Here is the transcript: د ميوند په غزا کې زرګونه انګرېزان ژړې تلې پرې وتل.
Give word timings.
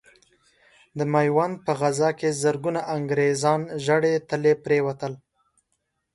د 0.97 0.99
ميوند 1.13 1.55
په 1.65 1.71
غزا 1.79 2.09
کې 2.19 2.37
زرګونه 2.43 2.81
انګرېزان 2.95 3.61
ژړې 3.85 4.13
تلې 4.29 4.53
پرې 4.63 4.79
وتل. 4.87 5.13